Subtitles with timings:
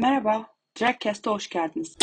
[0.00, 0.46] Merhaba,
[0.80, 1.96] Dragcast'a hoş geldiniz.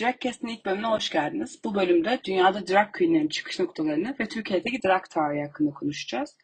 [0.00, 1.60] Dragcast'in ilk bölümüne hoş geldiniz.
[1.64, 6.36] Bu bölümde dünyada drag queenlerin çıkış noktalarını ve Türkiye'deki drag tarihi hakkında konuşacağız.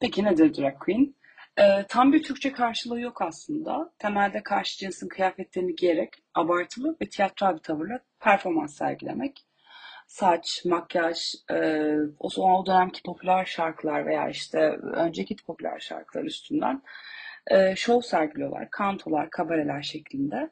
[0.00, 1.14] Peki nedir drag queen?
[1.58, 3.92] Ee, tam bir Türkçe karşılığı yok aslında.
[3.98, 9.44] Temelde karşı cinsin kıyafetlerini giyerek abartılı ve tiyatral bir tavırla performans sergilemek.
[10.06, 16.82] Saç, makyaj, e, o zaman o dönemki popüler şarkılar veya işte önceki popüler şarkılar üstünden
[17.46, 18.70] e, şov sergiliyorlar.
[18.70, 20.50] Kantolar, kabareler şeklinde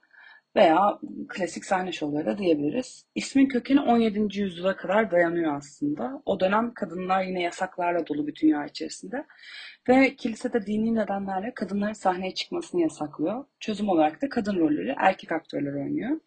[0.56, 3.04] veya klasik sahne şovları da diyebiliriz.
[3.14, 4.40] İsmin kökeni 17.
[4.40, 6.22] yüzyıla kadar dayanıyor aslında.
[6.26, 9.24] O dönem kadınlar yine yasaklarla dolu bir dünya içerisinde.
[9.88, 13.44] Ve kilise de dini nedenlerle kadınların sahneye çıkmasını yasaklıyor.
[13.60, 16.20] Çözüm olarak da kadın rolleri erkek aktörler oynuyor.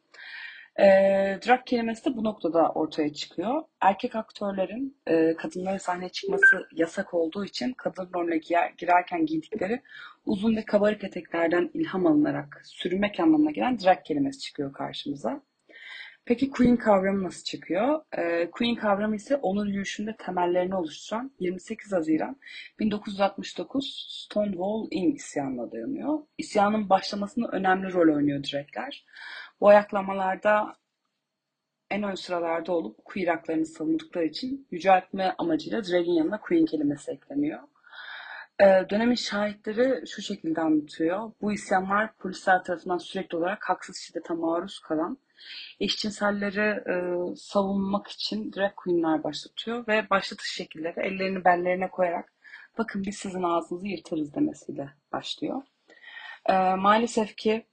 [0.79, 3.63] E, drag kelimesi de bu noktada ortaya çıkıyor.
[3.81, 9.81] Erkek aktörlerin e, kadınların sahneye çıkması yasak olduğu için kadın rolüne giyer, girerken giydikleri
[10.25, 15.41] uzun ve kabarık eteklerden ilham alınarak sürünmek anlamına gelen drag kelimesi çıkıyor karşımıza.
[16.25, 18.01] Peki Queen kavramı nasıl çıkıyor?
[18.17, 22.37] Ee, Queen kavramı ise onur yürüyüşünde temellerini oluşturan 28 Haziran
[22.79, 26.19] 1969 Stonewall Inn isyanına dayanıyor.
[26.37, 29.05] İsyanın başlamasında önemli rol oynuyor dragler.
[29.61, 30.75] Bu ayaklamalarda
[31.89, 37.59] en ön sıralarda olup queer haklarını savundukları için yüceltme amacıyla drag'in yanına queen kelimesi ekleniyor.
[38.61, 41.31] Ee, dönemin şahitleri şu şekilde anlatıyor.
[41.41, 45.17] Bu isyanlar polisler tarafından sürekli olarak haksız şiddete maruz kalan
[45.79, 46.95] eşcinselleri e,
[47.35, 52.33] savunmak için drag queenler başlatıyor ve başlatış şekilleri ellerini bellerine koyarak
[52.77, 55.61] bakın biz sizin ağzınızı yırtarız demesiyle başlıyor.
[56.45, 57.65] E, maalesef ki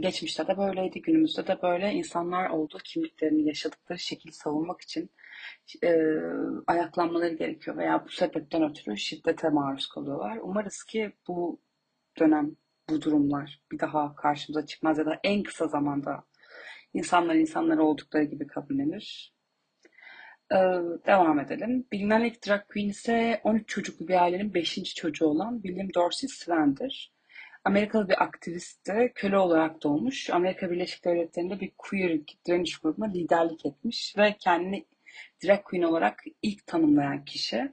[0.00, 5.10] geçmişte de böyleydi, günümüzde de böyle insanlar olduğu kimliklerini yaşadıkları şekilde savunmak için
[5.82, 5.96] e,
[6.66, 10.38] ayaklanmaları gerekiyor veya bu sebepten ötürü şiddete maruz kalıyorlar.
[10.42, 11.60] Umarız ki bu
[12.18, 12.56] dönem
[12.90, 16.24] bu durumlar bir daha karşımıza çıkmaz ya da en kısa zamanda
[16.94, 19.34] insanlar insanlar oldukları gibi kabullenir.
[20.52, 20.56] Ee,
[21.06, 21.86] devam edelim.
[21.92, 24.94] Bilinen ilk drag queen ise 13 çocuklu bir ailenin 5.
[24.94, 27.13] çocuğu olan William Dorsey Sven'dir.
[27.64, 29.12] Amerikalı bir aktivistti.
[29.14, 30.30] Köle olarak doğmuş.
[30.30, 34.86] Amerika Birleşik Devletleri'nde bir queer direniş grubuna liderlik etmiş ve kendini
[35.44, 37.72] drag queen olarak ilk tanımlayan kişi.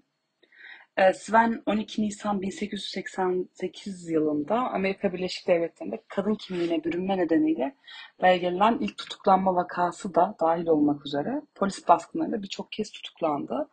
[0.97, 7.75] Ee, Sven 12 Nisan 1888 yılında Amerika Birleşik Devletleri'nde kadın kimliğine bürünme nedeniyle
[8.21, 13.69] belgelenen ilk tutuklanma vakası da dahil olmak üzere polis baskınlarında birçok kez tutuklandı.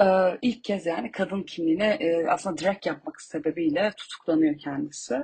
[0.00, 5.22] Ee, ilk kez yani kadın kimliğine e, aslında drag yapmak sebebiyle tutuklanıyor kendisi.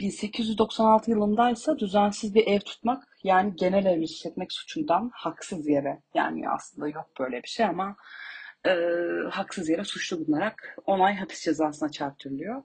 [0.00, 6.50] 1896 yılında ise düzensiz bir ev tutmak yani genel ev işletmek suçundan haksız yere yani
[6.50, 7.96] aslında yok böyle bir şey ama
[8.66, 8.70] e,
[9.30, 12.62] haksız yere suçlu bulunarak 10 ay hapis cezasına çarptırılıyor.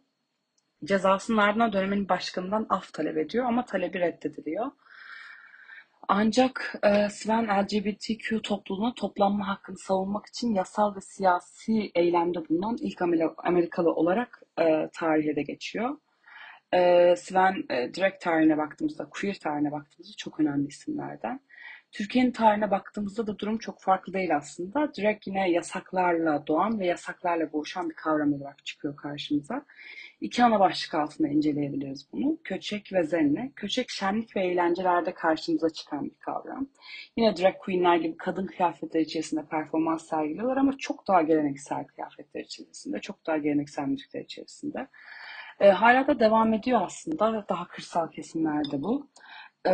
[0.84, 4.72] Cezasının ardından dönemin başkanından af talep ediyor ama talebi reddediliyor.
[6.07, 13.02] Ancak e, Sven LGBTQ topluluğuna toplanma hakkını savunmak için yasal ve siyasi eylemde bulunan ilk
[13.38, 15.97] Amerikalı olarak e, tarihe de geçiyor.
[16.74, 21.40] E, Sven e, direkt tarihine baktığımızda, queer tarihine baktığımızda çok önemli isimlerden.
[21.92, 24.94] Türkiye'nin tarihine baktığımızda da durum çok farklı değil aslında.
[24.94, 29.66] Direkt yine yasaklarla doğan ve yasaklarla boğuşan bir kavram olarak çıkıyor karşımıza.
[30.22, 32.38] İki ana başlık altında inceleyebiliriz bunu.
[32.44, 33.52] Köçek ve zenne.
[33.56, 36.68] Köçek şenlik ve eğlencelerde karşımıza çıkan bir kavram.
[37.18, 43.00] Yine drag queenler gibi kadın kıyafetler içerisinde performans sergiliyorlar ama çok daha geleneksel kıyafetler içerisinde,
[43.00, 44.88] çok daha geleneksel müzikler içerisinde.
[45.59, 47.45] E, hala da devam ediyor aslında.
[47.49, 49.09] Daha kırsal kesimlerde bu.
[49.67, 49.73] E,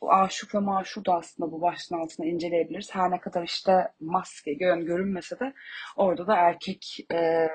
[0.00, 2.94] aşık ve maşur da aslında bu başlığın altında inceleyebiliriz.
[2.94, 5.54] Her ne kadar işte maske gör, görünmese de
[5.96, 7.48] orada da erkek e,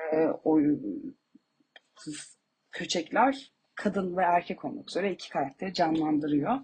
[0.44, 0.58] o,
[2.72, 6.58] köçekler kadın ve erkek olmak üzere iki karakteri canlandırıyor.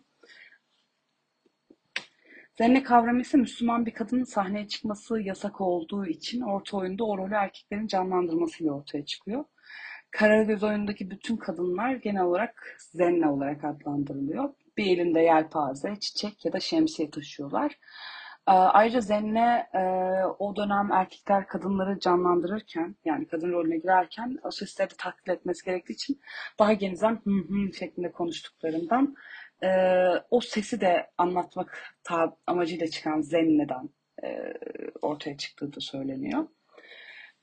[2.59, 7.35] Zenne kavramı ise Müslüman bir kadının sahneye çıkması yasak olduğu için orta oyunda o rolü
[7.35, 9.45] erkeklerin canlandırmasıyla ortaya çıkıyor.
[10.11, 14.55] Karagöz oyundaki bütün kadınlar genel olarak zenne olarak adlandırılıyor.
[14.77, 17.79] Bir elinde yelpaze, çiçek ya da şemsiye taşıyorlar.
[18.49, 19.67] Ee, ayrıca zenne
[20.39, 24.39] o dönem erkekler kadınları canlandırırken yani kadın rolüne girerken
[24.79, 26.21] de taklit etmesi gerektiği için
[26.59, 29.15] daha genizden hı hı şeklinde konuştuklarından
[29.63, 29.69] e,
[30.31, 31.83] o sesi de anlatmak
[32.47, 33.91] amacıyla çıkan zenneden
[34.25, 34.53] e,
[35.03, 36.47] ortaya çıktığı da söyleniyor.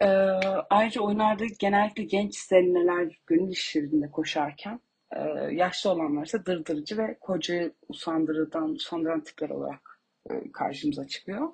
[0.02, 0.06] Ee,
[0.70, 4.80] ayrıca oyunlarda genellikle genç zenneler gönül işlerinde koşarken
[5.12, 5.20] e,
[5.52, 10.00] yaşlı olanlar ise dırdırıcı ve kocayı usandırıdan, usandıran tipler olarak
[10.30, 11.50] e, karşımıza çıkıyor.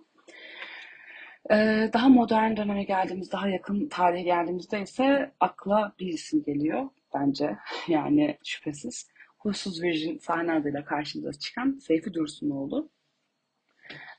[1.51, 7.57] E, daha modern döneme geldiğimiz, daha yakın tarihe geldiğimizde ise akla bir isim geliyor bence.
[7.87, 9.07] Yani şüphesiz.
[9.37, 12.89] Huysuz Virgin sahne adıyla karşımıza çıkan Seyfi Dursunoğlu.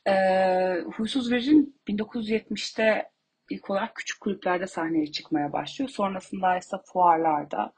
[0.06, 0.14] E,
[0.96, 3.11] Huysuz Virgin 1970'te
[3.52, 5.88] ilk olarak küçük kulüplerde sahneye çıkmaya başlıyor.
[5.88, 7.72] Sonrasında ise fuarlarda,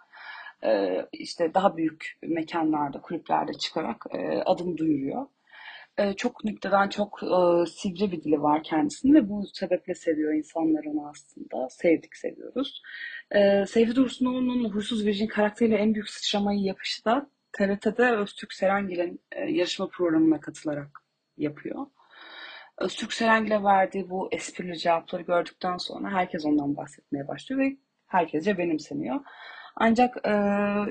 [0.65, 5.27] e, işte daha büyük mekanlarda, kulüplerde çıkarak e, adını duyuruyor.
[5.99, 7.21] E, çok nükteden çok
[7.69, 11.69] sivri bir dili var kendisinin ve bu sebeple seviyor insanlar onu aslında.
[11.71, 12.83] Sevdik, seviyoruz.
[13.67, 20.41] Seyfi Dursunoğlu'nun Huysuz Virgin karakteriyle en büyük sıçramayı yapışı da TRT'de Öztürk Serengil'in yarışma programına
[20.41, 21.01] katılarak
[21.37, 21.87] yapıyor.
[22.79, 27.77] Öztürk Serengil'e verdiği bu esprili cevapları gördükten sonra herkes ondan bahsetmeye başlıyor ve
[28.07, 29.21] herkesce benimseniyor.
[29.77, 30.33] Ancak e,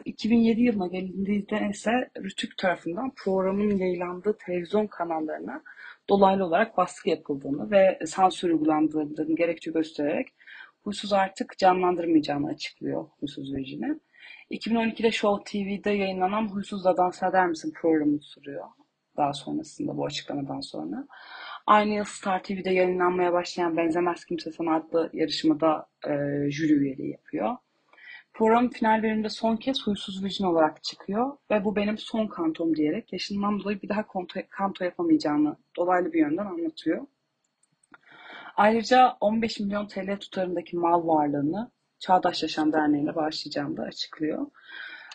[0.05, 5.63] 2007 yılına gelindiğinde ise Rütük tarafından programın yayınlandığı televizyon kanallarına
[6.09, 10.27] dolaylı olarak baskı yapıldığını ve sansür uygulandığını gerekçe göstererek
[10.83, 13.99] Huysuz artık canlandırmayacağını açıklıyor Huysuz rejimi.
[14.51, 18.65] 2012'de Show TV'de yayınlanan Huysuz'la Dans Eder Misin programı sürüyor.
[19.17, 21.07] Daha sonrasında bu açıklamadan sonra.
[21.67, 26.11] Aynı yıl Star TV'de yayınlanmaya başlayan Benzemez Kimse Sana adlı yarışmada e,
[26.51, 27.57] jüri üyeliği yapıyor.
[28.33, 33.13] Programın final bölümünde son kez huysuz virgin olarak çıkıyor ve bu benim son kantom diyerek
[33.13, 37.07] yaşından dolayı bir daha kanto, kanto yapamayacağını dolaylı bir yönden anlatıyor.
[38.55, 44.47] Ayrıca 15 milyon TL tutarındaki mal varlığını Çağdaş Yaşam Derneği'ne bağışlayacağını da açıklıyor.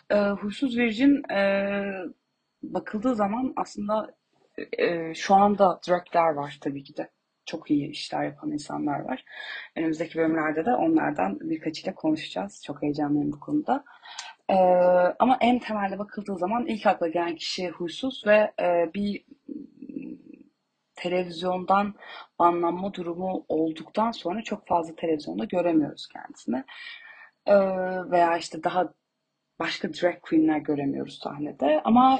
[0.09, 1.83] E, huysuz virgin e,
[2.63, 4.18] bakıldığı zaman aslında
[4.77, 7.09] e, şu anda direktler var tabii ki de.
[7.45, 9.25] Çok iyi işler yapan insanlar var.
[9.75, 12.63] Önümüzdeki bölümlerde de onlardan birkaçıyla konuşacağız.
[12.65, 13.83] Çok heyecanlıyım bu konuda.
[14.49, 14.55] Ee,
[15.19, 19.25] ama en temelde bakıldığı zaman ilk akla gelen kişi huysuz ve e, bir
[20.95, 21.95] televizyondan
[22.39, 26.63] banlanma durumu olduktan sonra çok fazla televizyonda göremiyoruz kendisini.
[27.45, 27.55] Ee,
[28.11, 28.93] veya işte daha
[29.59, 31.81] başka drag queenler göremiyoruz sahnede.
[31.83, 32.19] Ama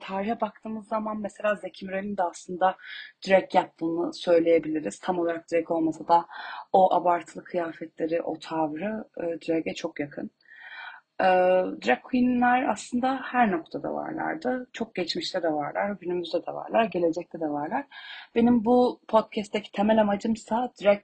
[0.00, 2.76] tarihe baktığımız zaman mesela Zeki Müren'in de aslında
[3.28, 4.98] drag yaptığını söyleyebiliriz.
[5.00, 6.26] Tam olarak drag olmasa da
[6.72, 10.30] o abartılı kıyafetleri, o tavrı e, drag'e çok yakın.
[11.20, 11.24] E,
[11.86, 14.68] drag queenler aslında her noktada varlardı.
[14.72, 17.86] Çok geçmişte de varlar, günümüzde de varlar, gelecekte de varlar.
[18.34, 21.02] Benim bu podcast'teki temel amacımsa drag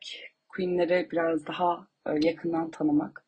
[0.48, 3.24] queenleri biraz daha e, yakından tanımak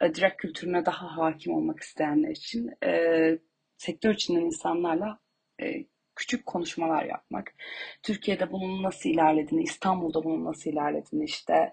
[0.00, 3.38] e, drag kültürüne daha hakim olmak isteyenler için e,
[3.76, 5.18] sektör içinden insanlarla
[5.62, 5.86] e,
[6.16, 7.54] küçük konuşmalar yapmak.
[8.02, 11.72] Türkiye'de bunun nasıl ilerlediğini, İstanbul'da bunun nasıl ilerlediğini işte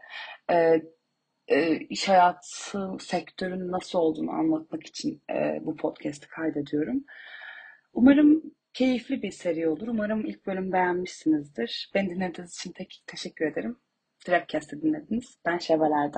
[0.52, 0.82] e,
[1.48, 7.04] e, iş hayatı sektörün nasıl olduğunu anlatmak için e, bu podcast'i kaydediyorum.
[7.94, 8.44] Umarım
[8.74, 9.88] keyifli bir seri olur.
[9.88, 11.92] Umarım ilk bölüm beğenmişsinizdir.
[11.96, 13.80] Beni dinlediğiniz için tek teşekkür ederim.
[14.28, 15.38] Dragcast'ı dinlediniz.
[15.46, 16.12] Ben Şevval.